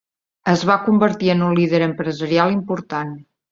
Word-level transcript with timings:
Es 0.53 0.63
va 0.69 0.77
convertir 0.85 1.29
en 1.35 1.45
un 1.49 1.53
líder 1.61 1.83
empresarial 1.91 2.57
important. 2.59 3.15